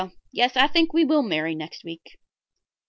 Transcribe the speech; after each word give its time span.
Yes, 0.31 0.57
I 0.57 0.65
think 0.65 0.93
we 0.93 1.05
will 1.05 1.21
marry 1.21 1.53
next 1.53 1.83
week." 1.83 2.17